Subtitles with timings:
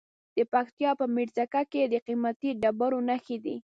[0.37, 3.57] د پکتیا په میرزکه کې د قیمتي ډبرو نښې دي.